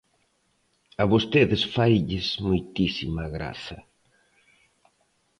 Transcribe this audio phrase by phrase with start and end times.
[1.03, 3.77] A vostedes failles moitísima graza.